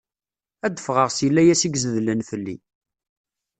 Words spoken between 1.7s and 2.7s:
izedlen fell-i.